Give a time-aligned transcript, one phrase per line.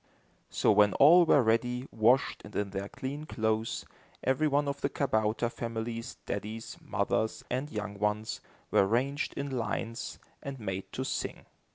[0.49, 3.85] So when all were ready, washed, and in their clean clothes,
[4.23, 8.41] every one of the kabouter families, daddies, mothers, and young ones,
[8.71, 11.45] were ranged in lines and made to sing.